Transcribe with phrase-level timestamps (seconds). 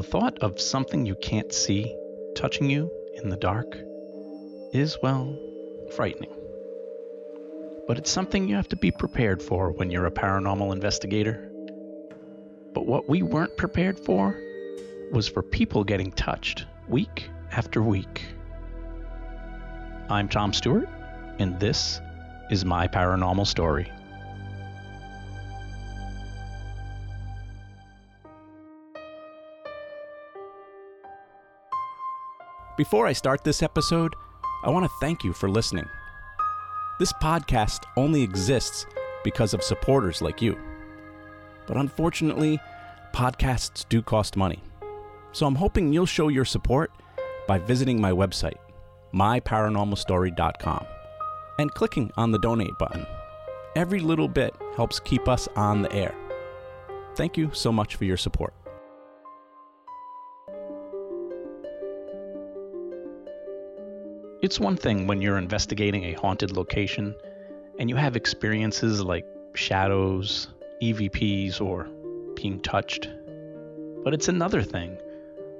[0.00, 1.94] The thought of something you can't see
[2.34, 2.90] touching you
[3.22, 3.76] in the dark
[4.72, 5.38] is, well,
[5.94, 6.32] frightening.
[7.86, 11.52] But it's something you have to be prepared for when you're a paranormal investigator.
[12.72, 14.40] But what we weren't prepared for
[15.12, 18.24] was for people getting touched week after week.
[20.08, 20.88] I'm Tom Stewart,
[21.38, 22.00] and this
[22.50, 23.92] is my paranormal story.
[32.76, 34.14] Before I start this episode,
[34.64, 35.86] I want to thank you for listening.
[36.98, 38.86] This podcast only exists
[39.24, 40.58] because of supporters like you.
[41.66, 42.58] But unfortunately,
[43.12, 44.62] podcasts do cost money.
[45.32, 46.92] So I'm hoping you'll show your support
[47.46, 48.58] by visiting my website,
[49.12, 50.86] myparanormalstory.com,
[51.58, 53.04] and clicking on the donate button.
[53.76, 56.14] Every little bit helps keep us on the air.
[57.14, 58.54] Thank you so much for your support.
[64.42, 67.14] It's one thing when you're investigating a haunted location
[67.78, 70.48] and you have experiences like shadows,
[70.82, 71.90] EVPs, or
[72.36, 73.10] being touched.
[74.02, 74.96] But it's another thing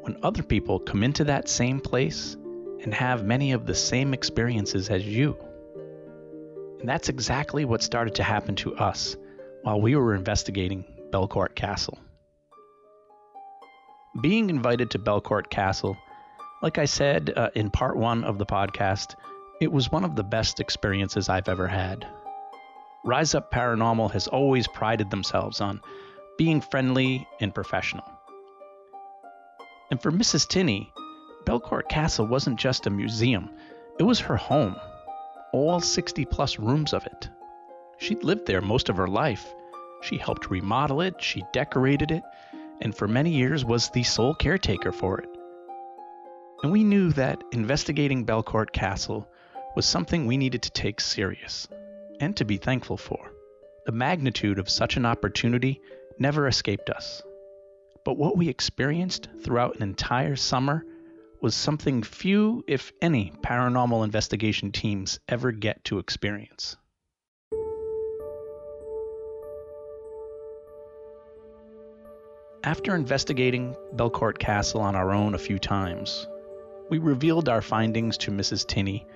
[0.01, 2.39] when other people come into that same place
[2.83, 5.37] and have many of the same experiences as you.
[6.81, 9.15] And that's exactly what started to happen to us
[9.61, 11.99] while we were investigating Belcourt Castle.
[14.23, 15.99] Being invited to Belcourt Castle
[16.63, 19.15] like I said uh, in part one of the podcast,
[19.61, 22.07] it was one of the best experiences I've ever had.
[23.05, 25.81] Rise Up Paranormal has always prided themselves on
[26.37, 28.05] being friendly and professional.
[29.91, 30.47] And for Mrs.
[30.49, 30.93] Tinney,
[31.47, 33.51] Belcourt Castle wasn't just a museum,
[33.99, 34.77] it was her home,
[35.53, 37.29] all 60 plus rooms of it.
[37.99, 39.53] She'd lived there most of her life.
[40.03, 42.23] She helped remodel it, she decorated it,
[42.81, 45.30] and for many years was the sole caretaker for it
[46.63, 49.27] and we knew that investigating Belcourt Castle
[49.77, 51.69] was something we needed to take serious
[52.21, 53.33] and to be thankful for.
[53.87, 55.81] The magnitude of such an opportunity
[56.19, 57.23] never escaped us.
[58.05, 60.85] But what we experienced throughout an entire summer
[61.41, 66.77] was something few, if any, paranormal investigation teams ever get to experience.
[72.63, 76.27] After investigating Belcourt Castle on our own a few times,
[76.91, 78.67] we revealed our findings to Mrs.
[78.67, 79.07] Tinney,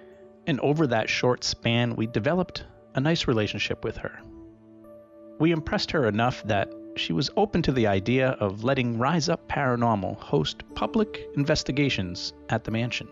[0.46, 2.64] and over that short span, we developed
[2.94, 4.20] a nice relationship with her.
[5.40, 9.48] We impressed her enough that she was open to the idea of letting Rise Up
[9.48, 13.08] Paranormal host public investigations at the mansion.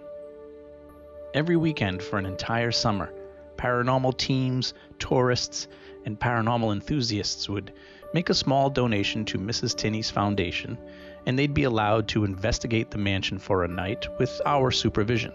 [1.34, 3.12] Every weekend for an entire summer,
[3.56, 5.66] paranormal teams, tourists,
[6.04, 7.72] and paranormal enthusiasts would
[8.14, 9.74] make a small donation to Mrs.
[9.74, 10.78] Tinney's foundation
[11.26, 15.32] and they'd be allowed to investigate the mansion for a night with our supervision.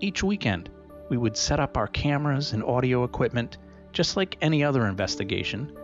[0.00, 0.70] Each weekend,
[1.08, 3.58] we would set up our cameras and audio equipment
[3.92, 5.76] just like any other investigation,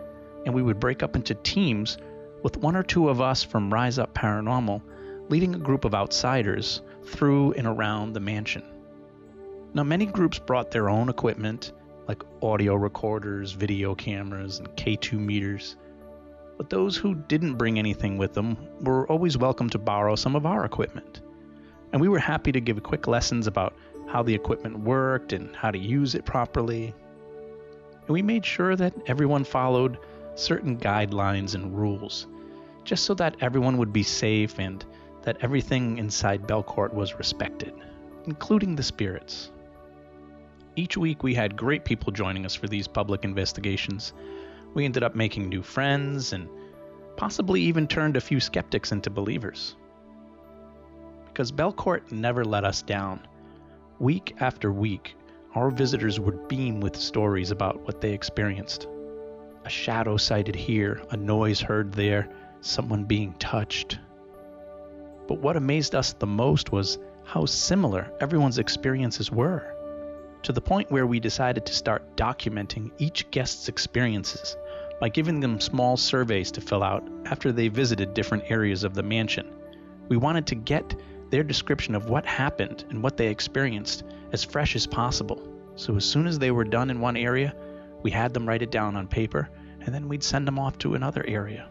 [0.46, 1.98] and we would break up into teams
[2.42, 4.82] with one or two of us from Rise Up Paranormal
[5.28, 8.62] leading a group of outsiders through and around the mansion.
[9.74, 11.72] Now, many groups brought their own equipment,
[12.06, 15.76] like audio recorders, video cameras, and K2 meters
[16.58, 20.44] but those who didn't bring anything with them were always welcome to borrow some of
[20.44, 21.20] our equipment.
[21.92, 23.74] And we were happy to give quick lessons about
[24.08, 26.92] how the equipment worked and how to use it properly.
[28.00, 29.98] And we made sure that everyone followed
[30.34, 32.26] certain guidelines and rules,
[32.84, 34.84] just so that everyone would be safe and
[35.22, 37.72] that everything inside Belcourt was respected,
[38.26, 39.50] including the spirits.
[40.74, 44.12] Each week we had great people joining us for these public investigations,
[44.78, 46.48] we ended up making new friends and
[47.16, 49.74] possibly even turned a few skeptics into believers.
[51.26, 53.26] Because Belcourt never let us down.
[53.98, 55.16] Week after week,
[55.56, 58.86] our visitors would beam with stories about what they experienced.
[59.64, 62.28] A shadow sighted here, a noise heard there,
[62.60, 63.98] someone being touched.
[65.26, 69.74] But what amazed us the most was how similar everyone's experiences were,
[70.44, 74.56] to the point where we decided to start documenting each guest's experiences
[75.00, 79.02] by giving them small surveys to fill out after they visited different areas of the
[79.02, 79.54] mansion.
[80.08, 80.94] We wanted to get
[81.30, 85.42] their description of what happened and what they experienced as fresh as possible.
[85.76, 87.54] So as soon as they were done in one area,
[88.02, 89.48] we had them write it down on paper
[89.80, 91.68] and then we'd send them off to another area.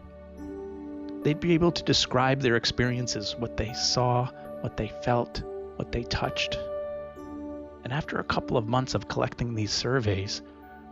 [1.22, 5.42] They'd be able to describe their experiences, what they saw, what they felt,
[5.76, 6.58] what they touched.
[7.84, 10.42] And after a couple of months of collecting these surveys,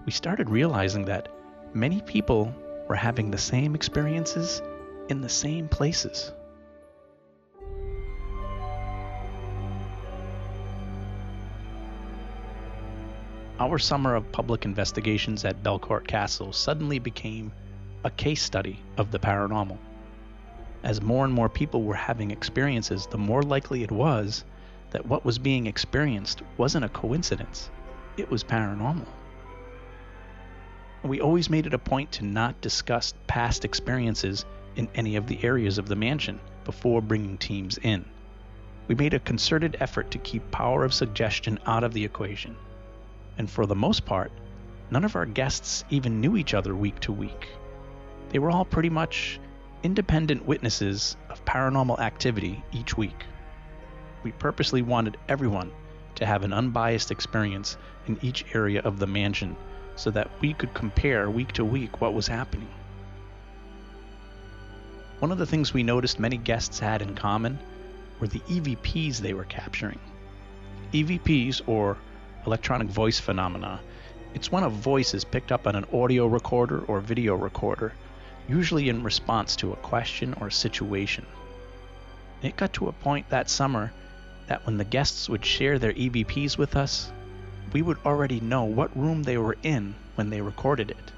[0.04, 1.28] we started realizing that
[1.76, 2.54] many people
[2.88, 4.62] were having the same experiences
[5.10, 6.32] in the same places.
[13.60, 17.52] Our summer of public investigations at Belcourt Castle suddenly became
[18.04, 19.76] a case study of the paranormal.
[20.82, 24.44] As more and more people were having experiences, the more likely it was
[24.92, 27.70] that what was being experienced wasn't a coincidence,
[28.16, 29.06] it was paranormal.
[31.06, 34.44] We always made it a point to not discuss past experiences
[34.74, 38.04] in any of the areas of the mansion before bringing teams in.
[38.88, 42.56] We made a concerted effort to keep power of suggestion out of the equation
[43.38, 44.32] and for the most part,
[44.90, 47.48] none of our guests even knew each other week to week.
[48.30, 49.38] They were all pretty much
[49.82, 53.24] independent witnesses of paranormal activity each week.
[54.22, 55.70] We purposely wanted everyone
[56.16, 57.76] to have an unbiased experience
[58.06, 59.56] in each area of the mansion
[59.96, 62.68] so that we could compare week to week what was happening.
[65.18, 67.58] One of the things we noticed many guests had in common
[68.20, 69.98] were the EVPs they were capturing.
[70.92, 71.96] EVPs, or
[72.46, 73.80] electronic voice phenomena.
[74.34, 77.94] It's when a voice is picked up on an audio recorder or video recorder,
[78.48, 81.26] usually in response to a question or situation.
[82.42, 83.92] It got to a point that summer
[84.46, 87.10] that when the guests would share their EVPs with us,
[87.72, 91.12] we would already know what room they were in when they recorded it.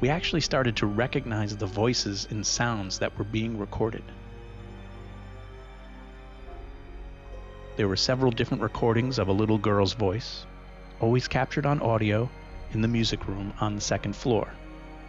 [0.00, 4.02] We actually started to recognize the voices and sounds that were being recorded.
[7.76, 10.46] There were several different recordings of a little girl's voice,
[11.00, 12.28] always captured on audio
[12.72, 14.48] in the music room on the second floor,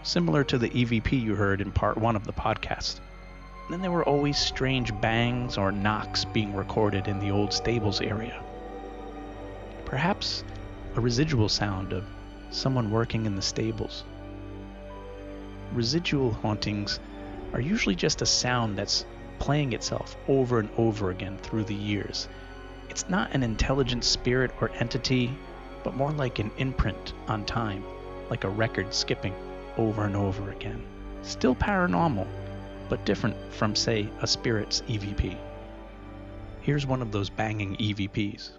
[0.04, 3.00] similar to the EVP you heard in part one of the podcast.
[3.70, 8.42] then there were always strange bangs or knocks being recorded in the old stables area.
[9.84, 10.44] Perhaps
[10.98, 12.04] a residual sound of
[12.50, 14.04] someone working in the stables.
[15.74, 17.00] Residual hauntings
[17.54, 19.06] are usually just a sound that's
[19.40, 22.28] playing itself over and over again through the years
[22.90, 25.32] it's not an intelligent spirit or entity,
[25.84, 27.84] but more like an imprint on time,
[28.32, 29.36] like a record skipping
[29.78, 30.84] over and over again.
[31.22, 32.26] Still paranormal,
[32.90, 35.38] but different from, say, a spirit's EVP.
[36.62, 38.52] Here's one of those banging EVPs.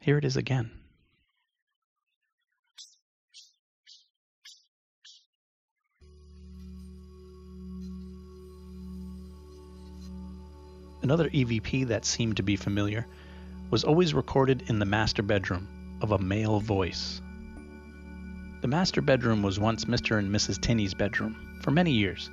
[0.00, 0.70] Here it is again.
[11.02, 13.06] Another EVP that seemed to be familiar
[13.70, 17.20] was always recorded in the master bedroom of a male voice.
[18.62, 20.18] The master bedroom was once Mr.
[20.18, 20.60] and Mrs.
[20.60, 22.30] Tinney's bedroom for many years.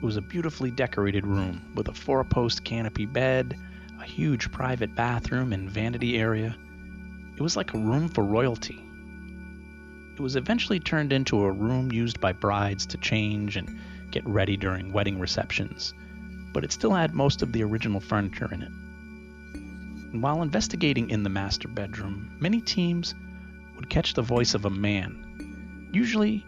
[0.00, 3.56] It was a beautifully decorated room with a four post canopy bed,
[4.00, 6.56] a huge private bathroom, and vanity area.
[7.40, 8.80] It was like a room for royalty.
[10.14, 13.80] It was eventually turned into a room used by brides to change and
[14.12, 15.92] get ready during wedding receptions
[16.52, 18.72] but it still had most of the original furniture in it.
[20.12, 23.14] And while investigating in the master bedroom, many teams
[23.76, 26.44] would catch the voice of a man, usually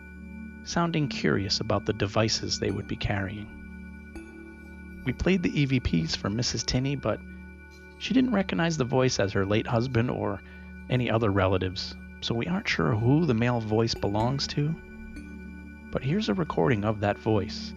[0.65, 3.47] sounding curious about the devices they would be carrying.
[5.05, 6.65] We played the EVPs for Mrs.
[6.65, 7.21] Tinney, but
[7.99, 10.41] she didn't recognize the voice as her late husband or
[10.91, 14.75] any other relatives, so we aren't sure who the male voice belongs to.
[15.91, 17.75] But here's a recording of that voice.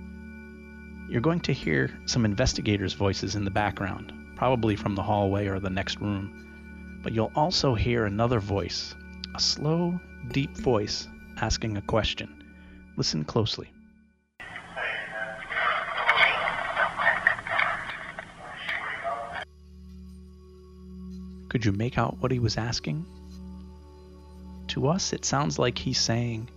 [1.10, 5.60] You're going to hear some investigators' voices in the background, probably from the hallway or
[5.60, 7.00] the next room.
[7.04, 8.96] But you'll also hear another voice,
[9.36, 11.08] a slow, deep voice
[11.38, 12.44] asking a question.
[12.96, 13.72] Listen closely.
[21.56, 23.06] Could you make out what he was asking?
[24.68, 26.50] To us, it sounds like he's saying,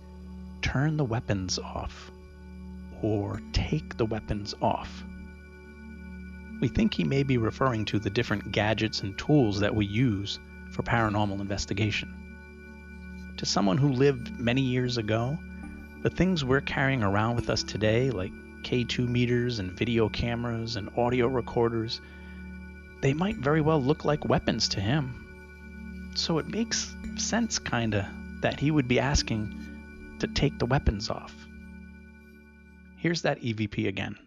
[0.61, 2.11] Turn the weapons off
[3.01, 5.05] or take the weapons off.
[6.59, 10.37] We think he may be referring to the different gadgets and tools that we use
[10.73, 12.13] for paranormal investigation.
[13.37, 15.37] to someone who lived many years ago,
[16.03, 20.89] the things we're carrying around with us today, like K2 meters and video cameras and
[20.97, 22.01] audio recorders,
[23.01, 26.11] they might very well look like weapons to him.
[26.15, 31.33] So it makes sense, kinda, that he would be asking to take the weapons off.
[32.97, 34.17] Here's that EVP again.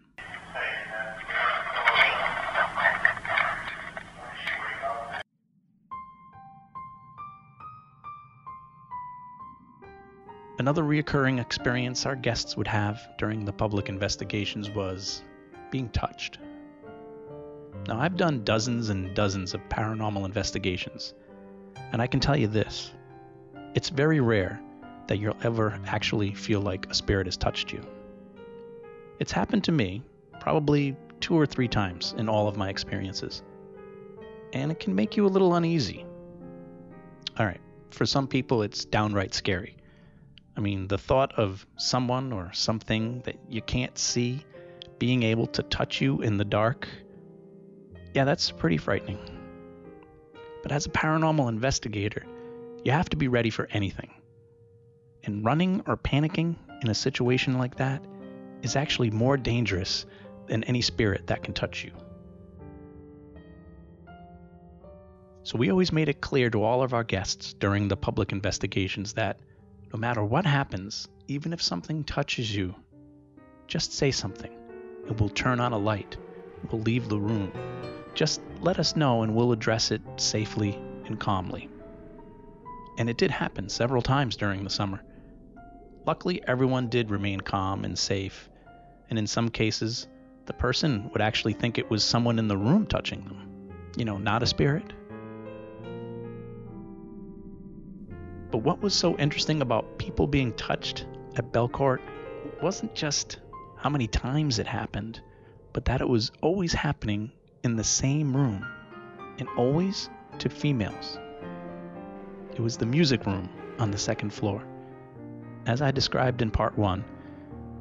[10.59, 15.23] Another reoccurring experience our guests would have during the public investigations was
[15.71, 16.37] being touched.
[17.87, 21.13] Now, I've done dozens and dozens of paranormal investigations,
[21.91, 22.93] and I can tell you this
[23.75, 24.61] it's very rare
[25.07, 27.81] that you'll ever actually feel like a spirit has touched you.
[29.19, 30.01] It's happened to me
[30.39, 33.43] probably two or three times in all of my experiences,
[34.53, 36.05] and it can make you a little uneasy.
[37.37, 37.61] All right,
[37.91, 39.75] for some people, it's downright scary.
[40.55, 44.45] I mean, the thought of someone or something that you can't see
[44.99, 46.87] being able to touch you in the dark,
[48.13, 49.17] yeah, that's pretty frightening.
[50.61, 52.25] But as a paranormal investigator,
[52.83, 54.11] you have to be ready for anything.
[55.23, 58.03] And running or panicking in a situation like that
[58.61, 60.05] is actually more dangerous
[60.47, 61.91] than any spirit that can touch you.
[65.43, 69.13] So we always made it clear to all of our guests during the public investigations
[69.13, 69.39] that
[69.93, 72.73] no matter what happens, even if something touches you,
[73.67, 74.51] just say something,
[75.07, 76.17] and we'll turn on a light.
[76.71, 77.51] We'll leave the room.
[78.13, 81.69] Just let us know, and we'll address it safely and calmly.
[82.97, 85.01] And it did happen several times during the summer.
[86.05, 88.49] Luckily, everyone did remain calm and safe,
[89.09, 90.07] and in some cases,
[90.45, 93.71] the person would actually think it was someone in the room touching them.
[93.97, 94.93] You know, not a spirit.
[98.51, 102.01] But what was so interesting about people being touched at Belcourt
[102.61, 103.39] wasn't just
[103.77, 105.21] how many times it happened,
[105.71, 107.31] but that it was always happening
[107.63, 108.65] in the same room
[109.39, 111.17] and always to females.
[112.51, 114.63] It was the music room on the second floor.
[115.65, 117.03] As I described in part one,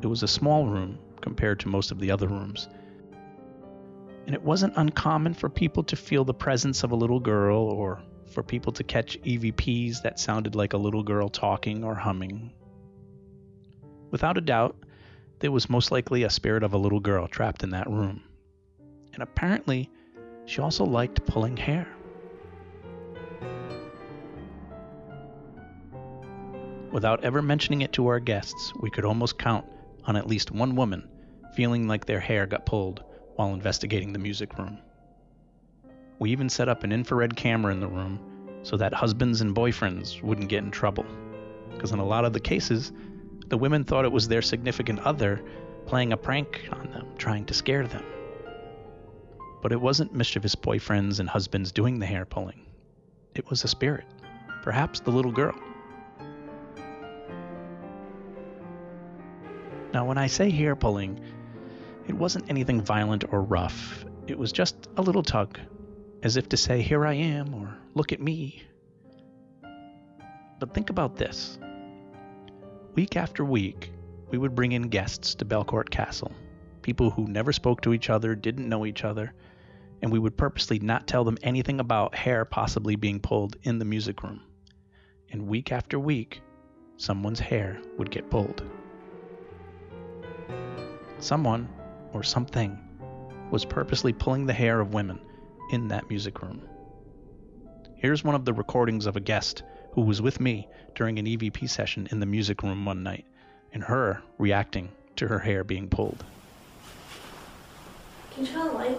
[0.01, 2.69] it was a small room compared to most of the other rooms.
[4.27, 8.01] And it wasn't uncommon for people to feel the presence of a little girl or
[8.33, 12.53] for people to catch EVPs that sounded like a little girl talking or humming.
[14.11, 14.77] Without a doubt,
[15.41, 18.23] there was most likely a spirit of a little girl trapped in that room.
[19.13, 19.91] And apparently,
[20.47, 21.87] she also liked pulling hair.
[26.93, 29.65] Without ever mentioning it to our guests, we could almost count
[30.05, 31.09] on at least one woman
[31.55, 33.03] feeling like their hair got pulled
[33.37, 34.79] while investigating the music room.
[36.19, 38.21] We even set up an infrared camera in the room
[38.63, 41.05] so that husbands and boyfriends wouldn't get in trouble.
[41.73, 42.93] Because in a lot of the cases,
[43.49, 45.43] the women thought it was their significant other
[45.87, 48.05] playing a prank on them, trying to scare them.
[49.63, 52.67] But it wasn't mischievous boyfriends and husbands doing the hair pulling.
[53.35, 54.05] It was a spirit,
[54.63, 55.59] perhaps the little girl.
[59.95, 61.21] Now, when I say hair pulling,
[62.09, 64.05] it wasn't anything violent or rough.
[64.27, 65.59] It was just a little tug,
[66.23, 68.63] as if to say, Here I am, or Look at me.
[70.59, 71.59] But think about this.
[72.95, 73.93] Week after week,
[74.31, 76.33] we would bring in guests to Belcourt Castle,
[76.81, 79.35] people who never spoke to each other, didn't know each other,
[80.03, 83.85] and we would purposely not tell them anything about hair possibly being pulled in the
[83.85, 84.43] music room.
[85.31, 86.43] And week after week,
[86.97, 88.63] someone's hair would get pulled.
[91.21, 91.69] Someone,
[92.13, 92.77] or something,
[93.51, 95.21] was purposely pulling the hair of women
[95.71, 96.63] in that music room.
[97.95, 101.71] Here's one of the recordings of a guest who was with me during an EVP
[101.71, 103.25] session in the music room one night,
[103.73, 106.25] and her reacting to her hair being pulled.
[108.35, 108.99] Can you turn the light?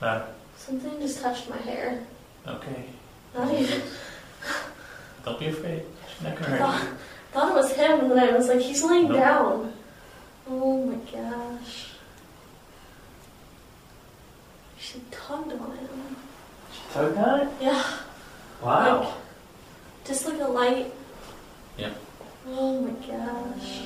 [0.00, 0.02] Yep.
[0.02, 2.02] Uh, Something just touched my hair.
[2.46, 2.84] okay.
[3.36, 3.82] Not even.
[5.24, 5.82] Don't be afraid.
[6.12, 6.88] She's not I gonna hurt thought, you.
[7.32, 9.16] thought it was him, and then I was like, he's laying Nope.
[9.16, 9.72] down.
[10.48, 11.88] Oh my gosh.
[14.78, 16.16] She tugged on him.
[16.72, 17.48] She tugged on it?
[17.60, 17.82] Yeah,
[18.62, 19.14] Wow.
[20.04, 20.92] just like a light.
[21.78, 21.90] Yeah.
[22.48, 23.80] Oh my gosh.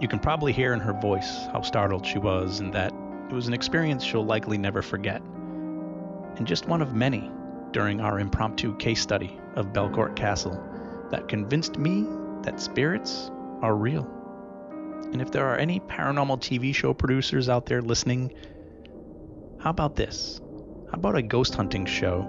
[0.00, 2.92] You can probably hear in her voice how startled she was, and that
[3.28, 5.22] it was an experience she'll likely never forget.
[6.36, 7.30] And just one of many
[7.72, 10.62] during our impromptu case study of Belcourt Castle
[11.10, 12.06] that convinced me
[12.42, 13.30] that spirits
[13.62, 14.06] are real.
[15.12, 18.32] And if there are any paranormal TV show producers out there listening,
[19.58, 20.40] how about this?
[20.90, 22.28] How about a ghost hunting show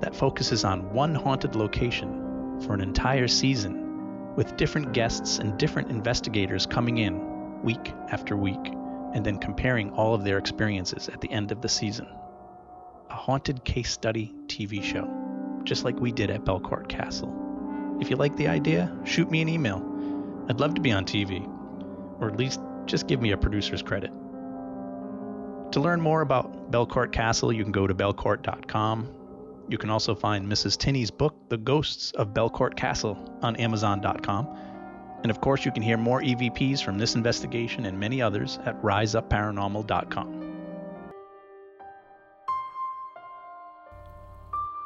[0.00, 5.90] that focuses on one haunted location for an entire season with different guests and different
[5.90, 8.72] investigators coming in week after week
[9.14, 12.06] and then comparing all of their experiences at the end of the season.
[13.10, 15.08] A haunted case study TV show,
[15.64, 17.32] just like we did at Belcourt Castle.
[18.00, 19.82] If you like the idea, shoot me an email.
[20.48, 21.46] I'd love to be on TV,
[22.20, 24.10] or at least just give me a producer's credit.
[25.72, 29.12] To learn more about Belcourt Castle, you can go to belcourt.com.
[29.68, 30.78] You can also find Mrs.
[30.78, 34.56] Tinney's book, The Ghosts of Belcourt Castle, on Amazon.com.
[35.26, 38.80] And of course, you can hear more EVPs from this investigation and many others at
[38.80, 40.52] riseupparanormal.com.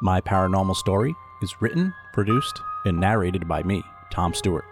[0.01, 4.65] My Paranormal Story is written, produced, and narrated by me, Tom Stewart.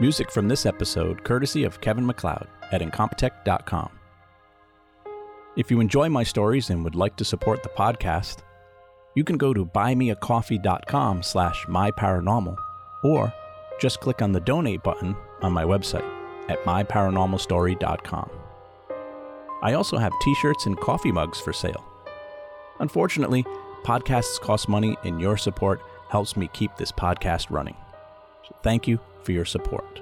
[0.00, 3.90] Music from this episode courtesy of Kevin MacLeod at Incompetech.com.
[5.56, 8.38] If you enjoy my stories and would like to support the podcast,
[9.14, 12.56] you can go to buymeacoffee.com slash myparanormal
[13.04, 13.32] or
[13.80, 16.08] just click on the donate button on my website
[16.48, 18.30] at myparanormalstory.com.
[19.62, 21.84] I also have t-shirts and coffee mugs for sale.
[22.80, 23.44] Unfortunately,
[23.82, 27.76] podcasts cost money and your support helps me keep this podcast running.
[28.46, 30.00] So thank you for your support.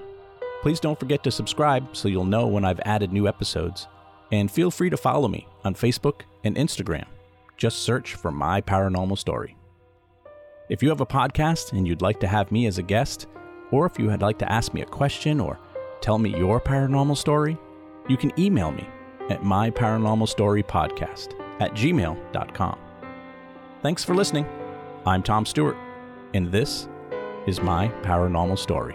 [0.63, 3.89] Please don't forget to subscribe so you'll know when I've added new episodes
[4.31, 7.07] and feel free to follow me on Facebook and Instagram.
[7.57, 9.57] Just search for My Paranormal Story.
[10.69, 13.27] If you have a podcast and you'd like to have me as a guest,
[13.73, 15.59] or if you would like to ask me a question or
[16.01, 17.59] tell me your paranormal story,
[18.09, 18.89] you can email me
[19.31, 22.79] at myparanormalstorypodcast at gmail.com.
[23.83, 24.47] Thanks for listening.
[25.05, 25.77] I'm Tom Stewart,
[26.35, 26.89] and this
[27.49, 28.95] is my paranormal story.